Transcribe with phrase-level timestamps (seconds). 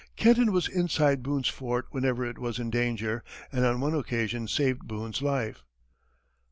[0.15, 4.87] Kenton was inside Boone's fort whenever it was in danger, and on one occasion saved
[4.87, 5.63] Boone's life.